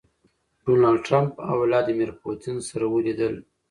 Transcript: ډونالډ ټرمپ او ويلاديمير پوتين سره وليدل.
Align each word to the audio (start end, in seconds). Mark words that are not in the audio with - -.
ډونالډ 0.63 0.99
ټرمپ 1.05 1.31
او 1.47 1.55
ويلاديمير 1.61 2.11
پوتين 2.21 2.57
سره 2.69 2.85
وليدل. 2.93 3.33